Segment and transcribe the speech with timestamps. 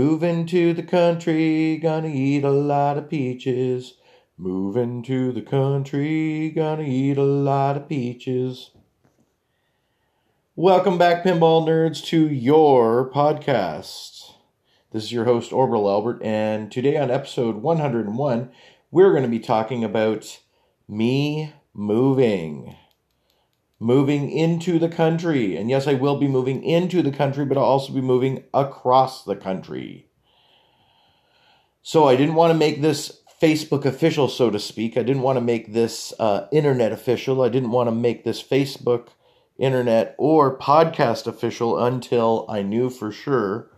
[0.00, 3.94] Moving to the country, gonna eat a lot of peaches.
[4.36, 8.70] Moving to the country, gonna eat a lot of peaches.
[10.54, 14.34] Welcome back, pinball nerds, to your podcast.
[14.92, 18.52] This is your host, Orbital Albert, and today on episode 101,
[18.92, 20.38] we're going to be talking about
[20.86, 22.76] me moving.
[23.80, 25.56] Moving into the country.
[25.56, 29.24] And yes, I will be moving into the country, but I'll also be moving across
[29.24, 30.08] the country.
[31.82, 34.96] So I didn't want to make this Facebook official, so to speak.
[34.96, 37.40] I didn't want to make this uh, internet official.
[37.40, 39.08] I didn't want to make this Facebook,
[39.58, 43.70] internet, or podcast official until I knew for sure.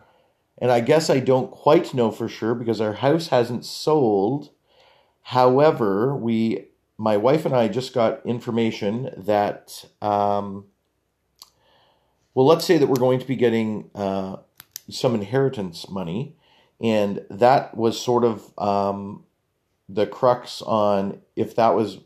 [0.58, 4.50] And I guess I don't quite know for sure because our house hasn't sold.
[5.22, 6.69] However, we
[7.00, 10.66] my wife and I just got information that, um,
[12.34, 14.36] well, let's say that we're going to be getting uh,
[14.90, 16.36] some inheritance money,
[16.78, 19.24] and that was sort of um,
[19.88, 22.00] the crux on if that was,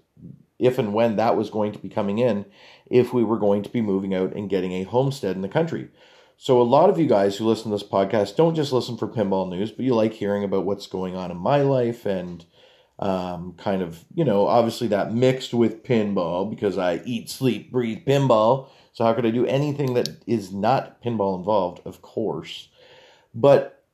[0.61, 2.47] if and when that was going to be coming in,
[2.87, 5.89] if we were going to be moving out and getting a homestead in the country.
[6.37, 9.09] So, a lot of you guys who listen to this podcast don't just listen for
[9.09, 12.47] pinball news, but you like hearing about what's going on in my life and
[12.99, 18.07] um, kind of, you know, obviously that mixed with pinball because I eat, sleep, breathe
[18.07, 18.69] pinball.
[18.93, 21.81] So how could I do anything that is not pinball involved?
[21.85, 22.69] Of course.
[23.35, 23.85] But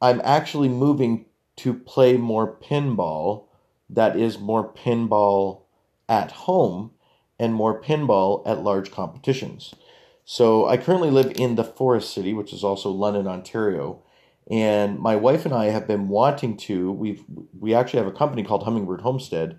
[0.00, 1.26] I'm actually moving
[1.56, 3.46] to play more pinball
[3.90, 5.62] that is more pinball
[6.08, 6.92] at home
[7.38, 9.74] and more pinball at large competitions.
[10.24, 14.02] So I currently live in the Forest City, which is also London, Ontario.
[14.50, 16.90] And my wife and I have been wanting to.
[16.90, 17.22] We've
[17.58, 19.58] we actually have a company called Hummingbird Homestead,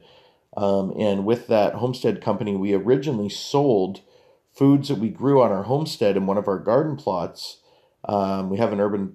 [0.57, 4.01] um, and with that homestead company, we originally sold
[4.51, 7.59] foods that we grew on our homestead in one of our garden plots.
[8.03, 9.13] Um, we have an urban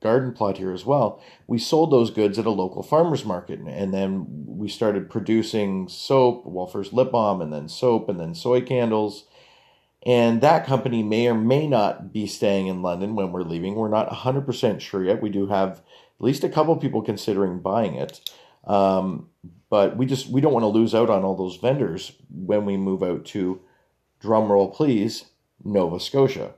[0.00, 1.22] garden plot here as well.
[1.46, 6.44] We sold those goods at a local farmers market, and then we started producing soap.
[6.46, 9.24] Well, first lip balm, and then soap, and then soy candles
[10.04, 13.74] and that company may or may not be staying in London when we're leaving.
[13.74, 15.22] We're not 100% sure yet.
[15.22, 15.82] We do have at
[16.20, 18.30] least a couple people considering buying it.
[18.64, 19.28] Um,
[19.70, 22.76] but we just we don't want to lose out on all those vendors when we
[22.76, 23.60] move out to
[24.22, 25.26] drumroll please
[25.64, 26.52] Nova Scotia.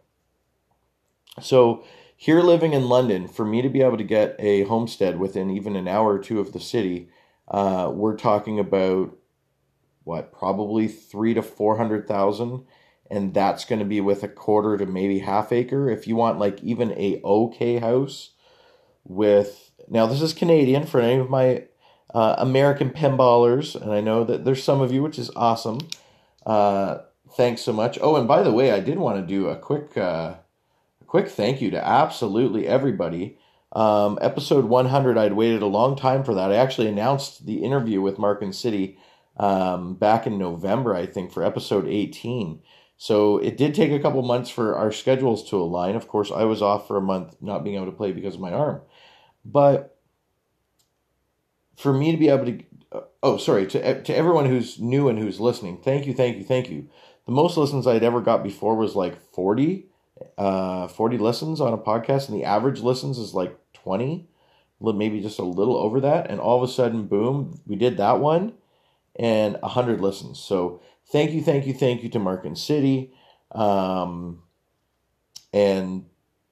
[1.41, 1.85] So
[2.17, 5.77] here living in London, for me to be able to get a homestead within even
[5.77, 7.09] an hour or two of the city,
[7.49, 9.17] uh, we're talking about
[10.05, 12.65] what probably three to four hundred thousand
[13.15, 15.89] and that's going to be with a quarter to maybe half acre.
[15.89, 18.31] If you want like even a okay house
[19.05, 21.65] with now this is Canadian for any of my
[22.15, 25.79] uh, American pinballers, and I know that there's some of you, which is awesome.
[26.47, 26.99] Uh,
[27.37, 27.99] thanks so much.
[28.01, 30.35] Oh, and by the way, I did want to do a quick uh,
[31.01, 33.39] a quick thank you to absolutely everybody.
[33.73, 36.53] Um, episode 100, I'd waited a long time for that.
[36.53, 38.99] I actually announced the interview with Mark and City
[39.37, 42.61] um, back in November, I think, for episode 18.
[42.97, 45.97] So it did take a couple months for our schedules to align.
[45.97, 48.41] Of course, I was off for a month not being able to play because of
[48.41, 48.81] my arm.
[49.45, 49.95] But
[51.77, 52.63] for me to be able to
[52.93, 56.45] uh, oh sorry to to everyone who's new and who's listening thank you thank you
[56.45, 56.89] thank you
[57.27, 59.87] the most listens i'd ever got before was like 40
[60.39, 64.29] uh 40 listens on a podcast and the average listens is like 20
[64.81, 68.21] maybe just a little over that and all of a sudden boom we did that
[68.21, 68.53] one
[69.17, 73.13] and 100 listens so thank you, thank you, thank you to Mark and City,
[73.53, 74.43] um,
[75.53, 76.07] and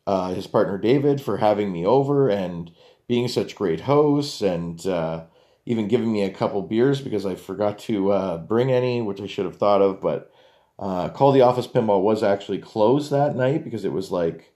[0.07, 2.71] uh, his partner David for having me over and
[3.09, 5.25] being such great hosts, and uh,
[5.67, 9.27] even giving me a couple beers because I forgot to uh, bring any, which I
[9.27, 10.01] should have thought of.
[10.01, 10.33] But
[10.79, 14.53] uh, Call the Office Pinball was actually closed that night because it was like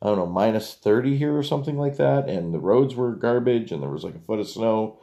[0.00, 3.70] I don't know minus thirty here or something like that, and the roads were garbage,
[3.70, 4.98] and there was like a foot of snow.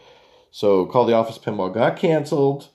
[0.51, 2.69] So Call the Office Pinball got canceled.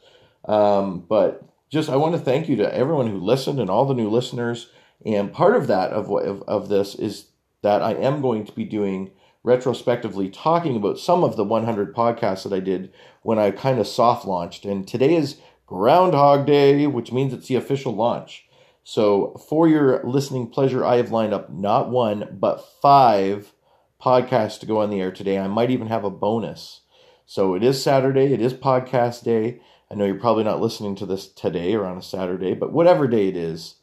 [0.47, 3.95] Um, but just I want to thank you to everyone who listened and all the
[3.95, 4.71] new listeners.
[5.05, 7.29] And part of that of of, of this is
[7.63, 9.11] that I am going to be doing
[9.43, 12.93] retrospectively talking about some of the 100 podcasts that I did
[13.23, 14.65] when I kind of soft launched.
[14.65, 15.37] And today is
[15.67, 18.47] Groundhog Day, which means it's the official launch.
[18.85, 23.55] So, for your listening pleasure, I have lined up not one, but five
[24.03, 25.39] podcasts to go on the air today.
[25.39, 26.81] I might even have a bonus.
[27.25, 29.61] So, it is Saturday, it is podcast day.
[29.91, 33.07] I know you're probably not listening to this today or on a Saturday, but whatever
[33.09, 33.77] day it is,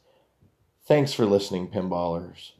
[0.86, 2.52] thanks for listening, pinballers.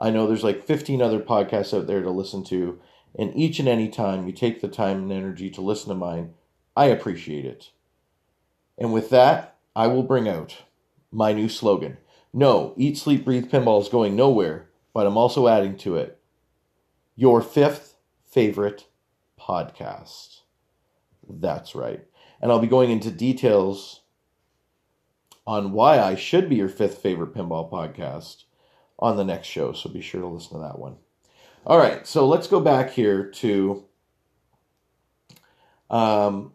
[0.00, 2.80] I know there's like 15 other podcasts out there to listen to,
[3.18, 6.34] and each and any time you take the time and energy to listen to mine,
[6.76, 7.70] I appreciate it.
[8.78, 10.62] And with that, I will bring out
[11.10, 11.98] my new slogan.
[12.32, 16.18] No, Eat, Sleep, Breathe Pinball is going nowhere, but I'm also adding to it.
[17.16, 17.96] your fifth
[18.26, 18.86] favorite
[19.40, 20.40] podcast.
[21.28, 22.04] That's right.
[22.40, 24.00] And I'll be going into details
[25.46, 28.44] on why I should be your fifth favorite pinball podcast
[28.98, 29.72] on the next show.
[29.72, 30.96] So be sure to listen to that one.
[31.66, 33.84] All right, so let's go back here to.
[35.90, 36.52] Um,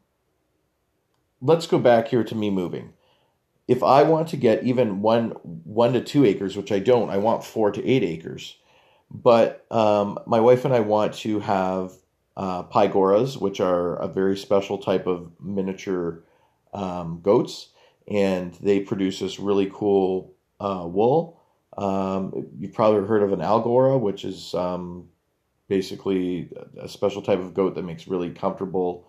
[1.42, 2.94] let's go back here to me moving.
[3.68, 5.32] If I want to get even one
[5.64, 8.58] one to two acres, which I don't, I want four to eight acres.
[9.10, 11.94] But um, my wife and I want to have
[12.36, 16.24] uh, pygoras, which are a very special type of miniature
[16.74, 17.70] um, goats,
[18.08, 21.40] and they produce this really cool uh, wool.
[21.78, 25.10] Um, you've probably heard of an angora, which is um,
[25.68, 26.50] basically
[26.80, 29.08] a special type of goat that makes really comfortable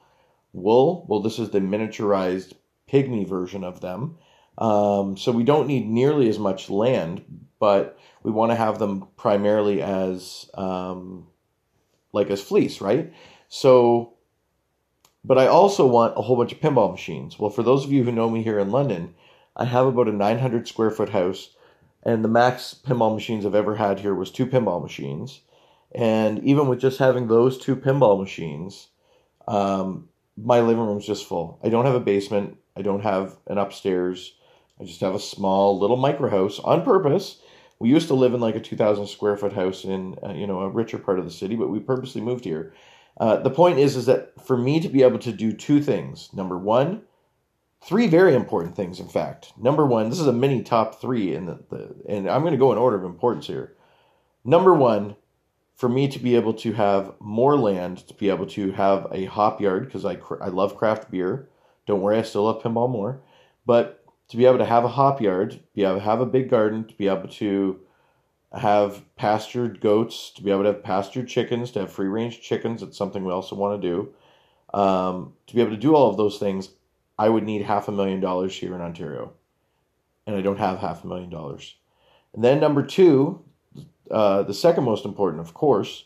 [0.52, 1.06] wool.
[1.08, 2.52] Well, this is the miniaturized
[2.90, 4.16] pygmy version of them.
[4.56, 7.24] Um, so we don't need nearly as much land,
[7.58, 11.26] but we want to have them primarily as um,
[12.14, 13.12] like as fleece, right?
[13.48, 14.14] So,
[15.24, 17.38] but I also want a whole bunch of pinball machines.
[17.38, 19.14] Well, for those of you who know me here in London,
[19.56, 21.50] I have about a 900 square foot house,
[22.02, 25.40] and the max pinball machines I've ever had here was two pinball machines.
[25.94, 28.88] And even with just having those two pinball machines,
[29.46, 31.60] um, my living room's just full.
[31.62, 32.58] I don't have a basement.
[32.76, 34.34] I don't have an upstairs.
[34.80, 37.40] I just have a small little micro house on purpose.
[37.78, 40.60] We used to live in like a 2,000 square foot house in uh, you know
[40.60, 42.72] a richer part of the city, but we purposely moved here.
[43.18, 46.30] Uh, the point is, is that for me to be able to do two things.
[46.32, 47.02] Number one,
[47.84, 48.98] three very important things.
[48.98, 52.40] In fact, number one, this is a mini top three, in the, the and I'm
[52.40, 53.76] going to go in order of importance here.
[54.44, 55.16] Number one,
[55.76, 59.24] for me to be able to have more land, to be able to have a
[59.26, 61.48] hop yard, because I, I love craft beer.
[61.86, 63.20] Don't worry, I still love pinball more.
[63.66, 66.26] But to be able to have a hop yard, to be able to have a
[66.26, 67.80] big garden, to be able to
[68.52, 72.82] have pastured goats, to be able to have pastured chickens, to have free range chickens,
[72.82, 74.14] it's something we also want to do.
[74.78, 76.70] Um, to be able to do all of those things,
[77.18, 79.32] I would need half a million dollars here in Ontario.
[80.26, 81.76] And I don't have half a million dollars.
[82.32, 83.44] And then number two,
[84.10, 86.04] uh, the second most important, of course,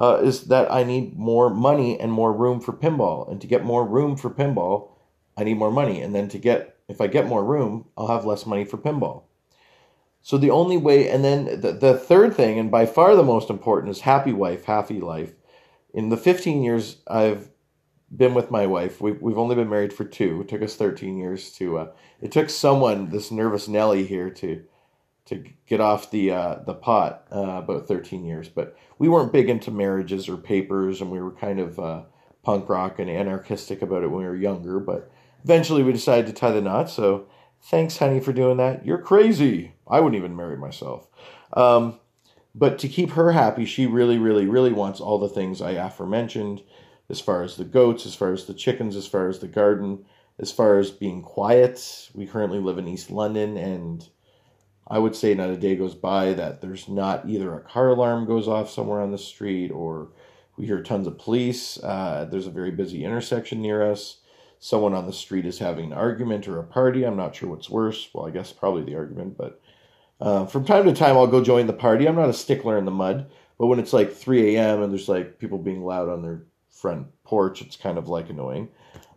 [0.00, 3.30] uh, is that I need more money and more room for pinball.
[3.30, 4.90] And to get more room for pinball,
[5.36, 6.00] I need more money.
[6.00, 9.24] And then to get, if I get more room, I'll have less money for pinball.
[10.22, 13.48] So the only way, and then the, the third thing, and by far the most
[13.48, 15.32] important, is happy wife, happy life.
[15.94, 17.48] In the 15 years I've
[18.14, 20.42] been with my wife, we, we've only been married for two.
[20.42, 24.64] It took us 13 years to, uh, it took someone, this nervous Nelly here, to
[25.26, 28.48] to get off the uh, the pot uh, about 13 years.
[28.48, 32.02] But we weren't big into marriages or papers, and we were kind of uh,
[32.42, 34.80] punk rock and anarchistic about it when we were younger.
[34.80, 35.10] But
[35.44, 36.90] eventually, we decided to tie the knot.
[36.90, 37.26] So
[37.62, 38.84] thanks, honey, for doing that.
[38.84, 39.74] You're crazy.
[39.88, 41.06] I wouldn't even marry myself.
[41.52, 41.98] Um,
[42.54, 46.62] but to keep her happy, she really, really, really wants all the things I aforementioned,
[47.08, 50.04] as far as the goats, as far as the chickens, as far as the garden,
[50.38, 52.08] as far as being quiet.
[52.14, 54.08] We currently live in East London, and
[54.90, 58.26] I would say not a day goes by that there's not either a car alarm
[58.26, 60.08] goes off somewhere on the street or
[60.56, 61.78] we hear tons of police.
[61.82, 64.18] Uh, there's a very busy intersection near us.
[64.62, 67.04] Someone on the street is having an argument or a party.
[67.04, 68.10] I'm not sure what's worse.
[68.12, 69.60] Well, I guess probably the argument, but
[70.20, 72.06] uh, from time to time I'll go join the party.
[72.06, 74.82] I'm not a stickler in the mud, but when it's like 3 a.m.
[74.82, 78.68] and there's like people being loud on their front porch, it's kind of like annoying.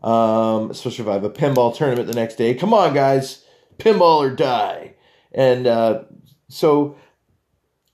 [0.02, 2.54] Um, especially if I have a pinball tournament the next day.
[2.54, 3.44] Come on, guys,
[3.78, 4.96] pinball or die.
[5.34, 6.04] And uh,
[6.48, 6.96] so,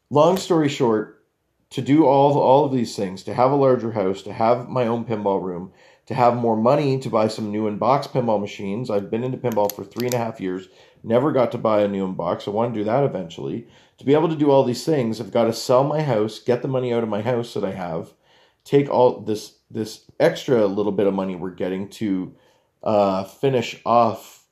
[0.09, 1.23] long story short,
[1.71, 4.87] to do all all of these things, to have a larger house, to have my
[4.87, 5.71] own pinball room,
[6.09, 8.89] to have more money to buy some new in-box pinball machines.
[8.89, 10.67] I've been into pinball for three and a half years,
[11.03, 12.47] never got to buy a new in-box.
[12.47, 13.67] I want to do that eventually.
[13.99, 16.63] To be able to do all these things, I've got to sell my house, get
[16.63, 18.13] the money out of my house that I have,
[18.63, 22.33] take all this this extra little bit of money we're getting to
[22.81, 24.45] uh, finish off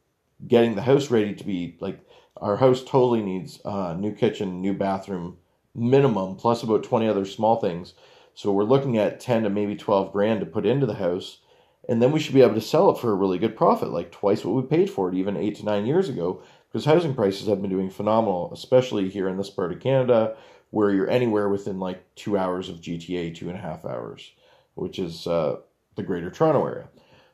[0.47, 1.99] getting the house ready to be like
[2.39, 5.37] our house totally needs a uh, new kitchen, new bathroom,
[5.73, 7.95] minimum, plus about 20 other small things.
[8.35, 11.39] So we're looking at 10 to maybe 12 grand to put into the house.
[11.87, 14.11] And then we should be able to sell it for a really good profit, like
[14.11, 17.47] twice what we paid for it, even eight to nine years ago, because housing prices
[17.47, 20.35] have been doing phenomenal, especially here in this part of Canada,
[20.71, 24.31] where you're anywhere within like two hours of GTA, two and a half hours,
[24.75, 25.57] which is uh,
[25.95, 26.89] the greater Toronto area.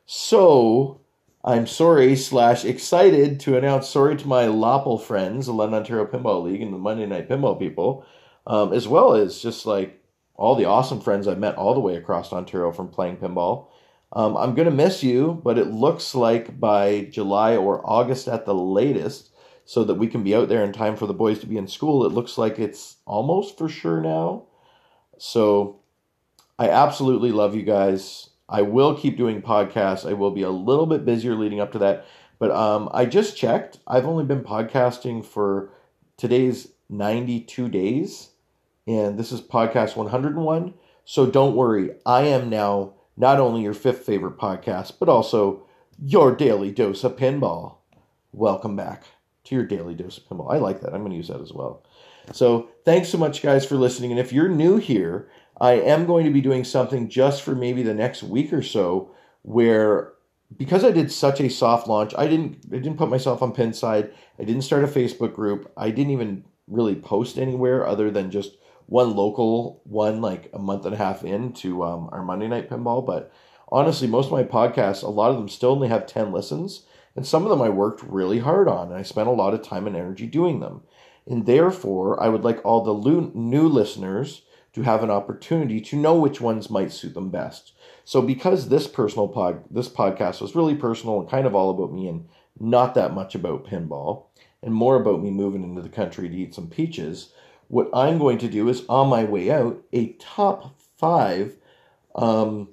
[0.06, 1.00] So
[1.44, 6.44] I'm sorry slash excited to announce sorry to my Loppel friends, the London Ontario Pinball
[6.44, 8.06] League and the Monday Night Pinball people,
[8.46, 10.00] um, as well as just like
[10.36, 13.68] all the awesome friends I've met all the way across Ontario from playing pinball.
[14.14, 18.46] Um, I'm going to miss you, but it looks like by July or August at
[18.46, 19.30] the latest,
[19.64, 21.66] so that we can be out there in time for the boys to be in
[21.66, 24.44] school, it looks like it's almost for sure now.
[25.18, 25.80] So
[26.58, 28.30] I absolutely love you guys.
[28.48, 30.08] I will keep doing podcasts.
[30.08, 32.04] I will be a little bit busier leading up to that.
[32.38, 33.78] But um, I just checked.
[33.86, 35.70] I've only been podcasting for
[36.18, 38.30] today's 92 days.
[38.86, 40.74] And this is podcast 101.
[41.06, 41.92] So don't worry.
[42.04, 45.66] I am now not only your fifth favorite podcast, but also
[46.02, 47.76] your daily dose of pinball.
[48.32, 49.04] Welcome back
[49.44, 50.52] to your daily dose of pinball.
[50.52, 50.92] I like that.
[50.92, 51.84] I'm going to use that as well.
[52.32, 54.10] So thanks so much, guys, for listening.
[54.10, 55.28] And if you're new here,
[55.60, 59.10] I am going to be doing something just for maybe the next week or so
[59.42, 60.12] where
[60.56, 64.12] because I did such a soft launch, I didn't I didn't put myself on Pinside.
[64.38, 65.70] I didn't start a Facebook group.
[65.76, 68.56] I didn't even really post anywhere other than just
[68.86, 73.04] one local one like a month and a half into um, our Monday night pinball.
[73.04, 73.32] But
[73.68, 76.84] honestly, most of my podcasts, a lot of them still only have 10 listens.
[77.16, 78.88] And some of them I worked really hard on.
[78.88, 80.82] And I spent a lot of time and energy doing them.
[81.26, 84.42] And therefore, I would like all the new listeners
[84.74, 87.72] to have an opportunity to know which ones might suit them best.
[88.04, 91.92] So because this personal pod this podcast was really personal and kind of all about
[91.92, 94.26] me and not that much about pinball
[94.62, 97.32] and more about me moving into the country to eat some peaches,
[97.74, 101.56] what I'm going to do is on my way out a top five
[102.14, 102.68] um,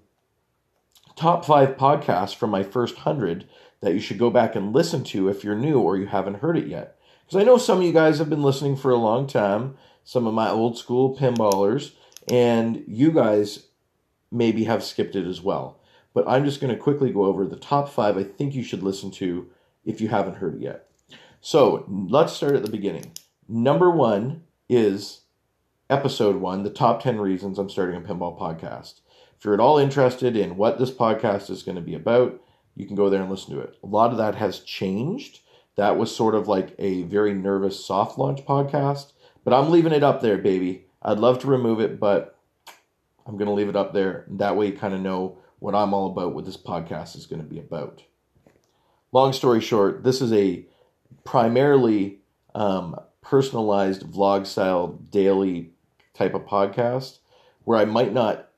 [1.15, 5.27] top five podcasts from my first hundred that you should go back and listen to
[5.27, 7.00] if you're new or you haven't heard it yet.
[7.25, 10.27] Because I know some of you guys have been listening for a long time, some
[10.27, 11.93] of my old school pinballers,
[12.29, 13.70] and you guys
[14.31, 15.79] maybe have skipped it as well.
[16.13, 18.84] But I'm just going to quickly go over the top five I think you should
[18.84, 19.50] listen to
[19.84, 20.91] if you haven't heard it yet.
[21.41, 23.13] So let's start at the beginning.
[23.50, 25.21] Number one is
[25.89, 29.01] episode one, the top 10 reasons I'm starting a pinball podcast.
[29.37, 32.41] If you're at all interested in what this podcast is going to be about,
[32.75, 33.75] you can go there and listen to it.
[33.83, 35.41] A lot of that has changed.
[35.75, 39.11] That was sort of like a very nervous soft launch podcast,
[39.43, 40.85] but I'm leaving it up there, baby.
[41.01, 42.39] I'd love to remove it, but
[43.25, 44.25] I'm going to leave it up there.
[44.29, 47.41] That way, you kind of know what I'm all about, what this podcast is going
[47.41, 48.03] to be about.
[49.11, 50.65] Long story short, this is a
[51.25, 52.19] primarily
[52.55, 55.71] um, personalized vlog style daily
[56.13, 57.19] type of podcast
[57.63, 58.49] where I might not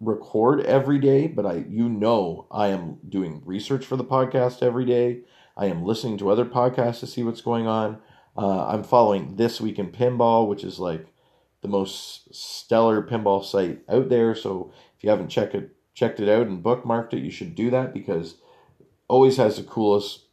[0.00, 4.84] record every day, but I you know I am doing research for the podcast every
[4.84, 5.22] day.
[5.56, 7.98] I am listening to other podcasts to see what's going on.
[8.36, 11.06] Uh, I'm following This Week in Pinball, which is like
[11.62, 14.34] the most stellar pinball site out there.
[14.34, 17.70] So if you haven't checked it checked it out and bookmarked it, you should do
[17.70, 18.36] that because
[19.08, 20.26] always has the coolest,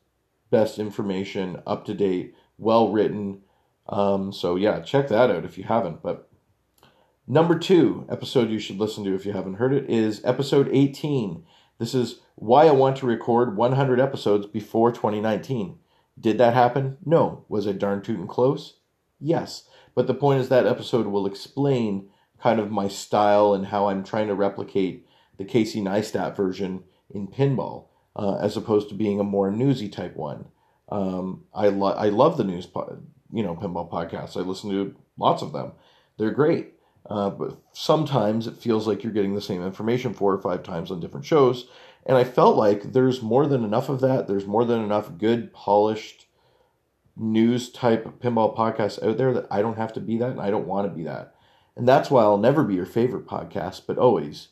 [0.51, 3.41] best information, up to date, well written.
[3.87, 6.01] Um, so yeah, check that out if you haven't.
[6.01, 6.29] But
[7.27, 11.43] Number two episode you should listen to if you haven't heard it is episode 18.
[11.79, 15.79] This is why I want to record 100 episodes before 2019.
[16.19, 16.97] Did that happen?
[17.03, 17.43] No.
[17.49, 18.77] Was it darn tootin' close?
[19.19, 19.67] Yes.
[19.95, 24.03] But the point is that episode will explain kind of my style and how I'm
[24.03, 29.23] trying to replicate the Casey Neistat version in pinball, uh, as opposed to being a
[29.23, 30.45] more newsy type one.
[30.89, 33.01] Um, I lo- I love the news, po-
[33.31, 34.37] you know, pinball podcasts.
[34.37, 35.71] I listen to lots of them.
[36.17, 36.73] They're great.
[37.09, 40.89] Uh, but sometimes it feels like you're getting the same information four or five times
[40.89, 41.67] on different shows.
[42.05, 44.27] And I felt like there's more than enough of that.
[44.27, 46.25] There's more than enough good, polished
[47.15, 50.49] news type pinball podcasts out there that I don't have to be that and I
[50.49, 51.35] don't want to be that.
[51.75, 54.49] And that's why I'll never be your favorite podcast, but always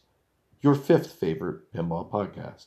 [0.61, 2.65] your fifth favorite pinball podcast.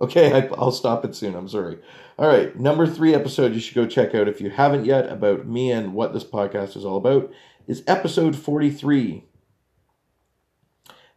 [0.00, 1.34] Okay, I, will stop it soon.
[1.34, 1.78] I'm sorry.
[2.18, 5.46] All right, number three episode you should go check out if you haven't yet about
[5.46, 7.30] me and what this podcast is all about
[7.66, 9.24] is episode 43.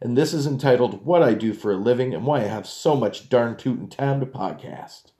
[0.01, 2.93] And this is entitled What I Do for a Living and Why I Have So
[2.93, 5.11] Much Darn Tootin' Time to Podcast.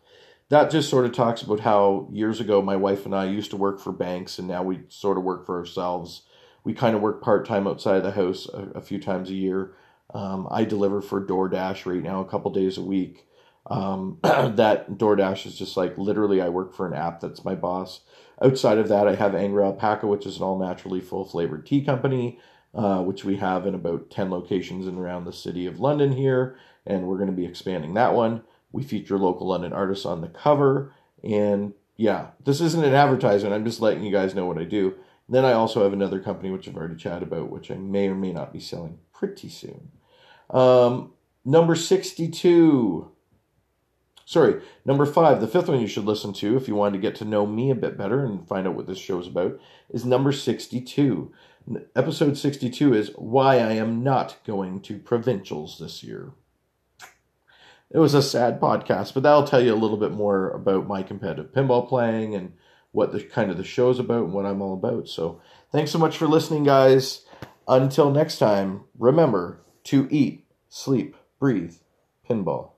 [0.49, 3.57] That just sort of talks about how years ago my wife and I used to
[3.57, 6.23] work for banks and now we sort of work for ourselves.
[6.65, 9.35] We kind of work part time outside of the house a, a, few times a
[9.35, 9.73] year.
[10.13, 13.25] Um, I deliver for DoorDash right now a couple days a week.
[13.67, 18.01] Um, that DoorDash is just like literally I work for an app that's my boss.
[18.41, 21.83] Outside of that, I have Angry Alpaca, which is an all naturally full flavored tea
[21.83, 22.39] company,
[22.73, 26.57] uh, which we have in about 10 locations in around the city of London here,
[26.85, 28.43] and we're going to be expanding that one.
[28.71, 30.93] We feature local London artists on the cover,
[31.23, 33.53] and yeah, this isn't an advertisement.
[33.53, 34.95] I'm just letting you guys know what I do.
[35.29, 38.15] then I also have another company, which I've already chatted about, which I may or
[38.15, 39.91] may not be selling pretty soon.
[40.49, 41.13] Um,
[41.45, 43.12] number 62
[44.25, 47.15] Sorry, number five, the fifth one you should listen to if you want to get
[47.15, 50.05] to know me a bit better and find out what this show is about is
[50.05, 51.31] number 62.
[51.95, 56.31] Episode 62 is Why I Am Not Going to Provincials This Year.
[57.91, 61.03] It was a sad podcast, but that'll tell you a little bit more about my
[61.03, 62.53] competitive pinball playing and
[62.91, 65.07] what the kind of the show's about and what I'm all about.
[65.07, 67.25] So thanks so much for listening, guys.
[67.67, 71.75] Until next time, remember, to eat, sleep, breathe,
[72.27, 72.71] pinball.